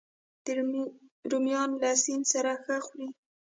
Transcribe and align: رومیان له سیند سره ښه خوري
رومیان 1.31 1.69
له 1.81 1.89
سیند 2.03 2.25
سره 2.33 2.51
ښه 2.63 2.77
خوري 2.85 3.09